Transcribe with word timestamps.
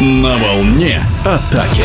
На 0.00 0.38
волне 0.38 0.98
атаки. 1.26 1.84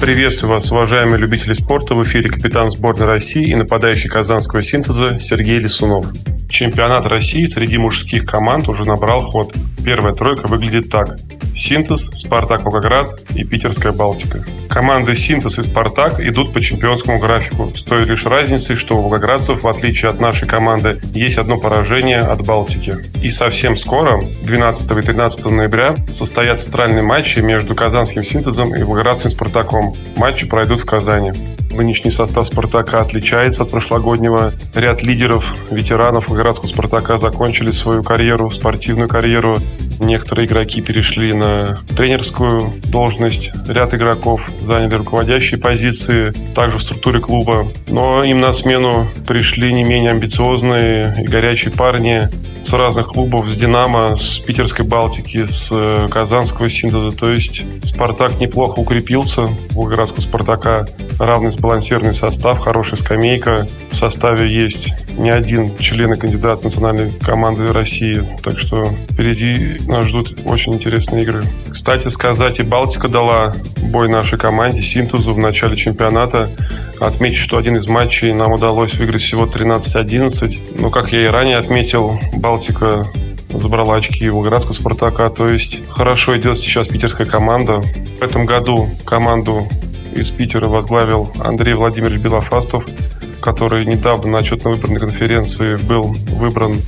Приветствую 0.00 0.54
вас, 0.54 0.72
уважаемые 0.72 1.18
любители 1.18 1.52
спорта. 1.52 1.94
В 1.94 2.02
эфире 2.02 2.28
капитан 2.28 2.68
сборной 2.68 3.06
России 3.06 3.46
и 3.46 3.54
нападающий 3.54 4.10
казанского 4.10 4.60
синтеза 4.60 5.20
Сергей 5.20 5.60
Лисунов. 5.60 6.06
Чемпионат 6.50 7.06
России 7.06 7.46
среди 7.46 7.78
мужских 7.78 8.24
команд 8.24 8.68
уже 8.68 8.84
набрал 8.84 9.20
ход. 9.20 9.54
Первая 9.86 10.14
тройка 10.14 10.48
выглядит 10.48 10.90
так. 10.90 11.16
Синтез, 11.54 12.10
Спартак 12.12 12.64
Волгоград 12.64 13.20
и 13.36 13.44
Питерская 13.44 13.92
Балтика. 13.92 14.44
Команды 14.68 15.14
Синтез 15.14 15.60
и 15.60 15.62
Спартак 15.62 16.18
идут 16.18 16.52
по 16.52 16.60
чемпионскому 16.60 17.20
графику, 17.20 17.72
с 17.72 17.84
той 17.84 18.04
лишь 18.04 18.26
разницей, 18.26 18.74
что 18.74 18.96
у 18.96 19.02
волгоградцев, 19.02 19.62
в 19.62 19.68
отличие 19.68 20.10
от 20.10 20.20
нашей 20.20 20.48
команды, 20.48 20.98
есть 21.14 21.38
одно 21.38 21.56
поражение 21.56 22.18
от 22.18 22.44
Балтики. 22.44 22.96
И 23.22 23.30
совсем 23.30 23.76
скоро, 23.78 24.20
12 24.42 24.90
и 24.90 25.02
13 25.02 25.44
ноября, 25.46 25.94
состоятся 26.10 26.64
центральные 26.64 27.04
матчи 27.04 27.38
между 27.38 27.76
казанским 27.76 28.24
Синтезом 28.24 28.74
и 28.74 28.82
волгоградским 28.82 29.30
Спартаком. 29.30 29.94
Матчи 30.16 30.48
пройдут 30.48 30.80
в 30.80 30.84
Казани. 30.84 31.30
Нынешний 31.76 32.10
состав 32.10 32.46
«Спартака» 32.46 33.00
отличается 33.02 33.62
от 33.62 33.70
прошлогоднего. 33.70 34.54
Ряд 34.74 35.02
лидеров, 35.02 35.44
ветеранов 35.70 36.28
Волгоградского 36.28 36.68
«Спартака» 36.68 37.18
закончили 37.18 37.70
свою 37.70 38.02
карьеру, 38.02 38.50
спортивную 38.50 39.08
карьеру. 39.08 39.58
Некоторые 40.00 40.46
игроки 40.46 40.82
перешли 40.82 41.32
на 41.32 41.78
тренерскую 41.96 42.72
должность. 42.84 43.50
Ряд 43.68 43.94
игроков 43.94 44.48
заняли 44.60 44.94
руководящие 44.94 45.58
позиции, 45.58 46.32
также 46.54 46.78
в 46.78 46.82
структуре 46.82 47.20
клуба. 47.20 47.72
Но 47.88 48.22
им 48.22 48.40
на 48.40 48.52
смену 48.52 49.06
пришли 49.26 49.72
не 49.72 49.84
менее 49.84 50.10
амбициозные 50.10 51.16
и 51.22 51.24
горячие 51.24 51.72
парни 51.72 52.28
с 52.66 52.72
разных 52.72 53.08
клубов, 53.08 53.48
с 53.48 53.54
«Динамо», 53.54 54.16
с 54.16 54.40
Питерской 54.40 54.84
«Балтики», 54.84 55.46
с 55.46 55.68
э, 55.70 56.06
Казанского 56.10 56.68
«Синтеза». 56.68 57.12
То 57.12 57.30
есть 57.30 57.62
«Спартак» 57.84 58.40
неплохо 58.40 58.80
укрепился, 58.80 59.48
Волгоградского 59.70 60.20
«Спартака» 60.20 60.86
равный 61.18 61.52
сбалансированный 61.52 62.12
состав, 62.12 62.58
хорошая 62.58 62.96
скамейка. 62.96 63.68
В 63.90 63.96
составе 63.96 64.52
есть 64.52 64.92
не 65.16 65.30
один 65.30 65.76
член 65.78 66.12
и 66.12 66.16
кандидат 66.16 66.64
национальной 66.64 67.10
команды 67.10 67.72
России. 67.72 68.26
Так 68.42 68.58
что 68.58 68.92
впереди 69.10 69.78
нас 69.86 70.06
ждут 70.06 70.38
очень 70.44 70.74
интересные 70.74 71.22
игры. 71.22 71.42
Кстати 71.70 72.08
сказать, 72.08 72.58
и 72.58 72.62
Балтика 72.62 73.08
дала 73.08 73.54
бой 73.90 74.08
нашей 74.08 74.38
команде 74.38 74.82
Синтезу 74.82 75.32
в 75.32 75.38
начале 75.38 75.76
чемпионата. 75.76 76.50
Отметить, 77.00 77.38
что 77.38 77.58
один 77.58 77.76
из 77.76 77.86
матчей 77.86 78.32
нам 78.32 78.52
удалось 78.52 78.94
выиграть 78.94 79.22
всего 79.22 79.44
13-11. 79.44 80.80
Но, 80.80 80.90
как 80.90 81.12
я 81.12 81.24
и 81.24 81.26
ранее 81.26 81.58
отметил, 81.58 82.18
Балтика 82.34 83.06
забрала 83.50 83.96
очки 83.96 84.28
Волгоградского 84.28 84.72
«Спартака». 84.72 85.28
То 85.28 85.48
есть 85.48 85.86
хорошо 85.88 86.36
идет 86.38 86.58
сейчас 86.58 86.88
питерская 86.88 87.26
команда. 87.26 87.82
В 88.18 88.22
этом 88.22 88.46
году 88.46 88.88
команду 89.04 89.66
из 90.14 90.30
Питера 90.30 90.66
возглавил 90.68 91.30
Андрей 91.38 91.74
Владимирович 91.74 92.20
Белофастов, 92.20 92.84
который 93.40 93.84
недавно 93.84 94.32
на 94.32 94.38
отчетно-выборной 94.38 95.00
конференции 95.00 95.76
был 95.76 96.16
выбран 96.30 96.80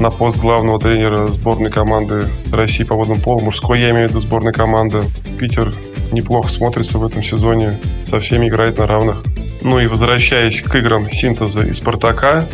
на 0.00 0.10
пост 0.10 0.38
главного 0.38 0.80
тренера 0.80 1.28
сборной 1.28 1.70
команды 1.70 2.26
России 2.50 2.82
по 2.82 2.96
водному 2.96 3.20
полу. 3.20 3.40
Мужской, 3.40 3.80
я 3.80 3.90
имею 3.90 4.08
в 4.08 4.10
виду, 4.10 4.20
сборной 4.20 4.52
команды. 4.52 5.02
Питер 5.38 5.72
неплохо 6.10 6.48
смотрится 6.48 6.98
в 6.98 7.06
этом 7.06 7.22
сезоне, 7.22 7.78
со 8.02 8.18
всеми 8.18 8.48
играет 8.48 8.78
на 8.78 8.86
равных. 8.86 9.22
Ну 9.62 9.78
и 9.78 9.86
возвращаясь 9.86 10.60
к 10.60 10.74
играм 10.74 11.10
синтеза 11.10 11.62
и 11.62 11.72
Спартака, 11.72 12.46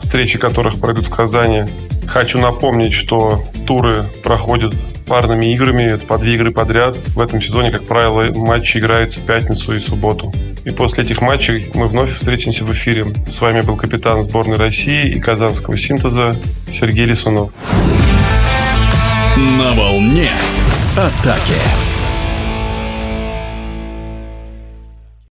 встречи 0.00 0.38
которых 0.38 0.80
пройдут 0.80 1.06
в 1.06 1.14
Казани, 1.14 1.64
хочу 2.06 2.38
напомнить, 2.38 2.92
что 2.92 3.44
туры 3.66 4.04
проходят 4.22 4.74
парными 5.06 5.46
играми, 5.46 5.82
это 5.82 6.04
по 6.04 6.18
две 6.18 6.34
игры 6.34 6.50
подряд. 6.50 6.96
В 7.08 7.20
этом 7.20 7.40
сезоне, 7.40 7.70
как 7.70 7.86
правило, 7.86 8.24
матчи 8.34 8.78
играются 8.78 9.20
в 9.20 9.26
пятницу 9.26 9.74
и 9.74 9.80
субботу. 9.80 10.32
И 10.64 10.70
после 10.70 11.04
этих 11.04 11.20
матчей 11.20 11.70
мы 11.74 11.86
вновь 11.86 12.16
встретимся 12.16 12.64
в 12.64 12.72
эфире. 12.72 13.06
С 13.28 13.40
вами 13.40 13.60
был 13.60 13.76
капитан 13.76 14.24
сборной 14.24 14.56
России 14.56 15.08
и 15.08 15.20
казанского 15.20 15.78
синтеза 15.78 16.36
Сергей 16.70 17.06
Лисунов. 17.06 17.52
На 19.36 19.74
волне 19.74 20.30
атаки. 20.96 21.85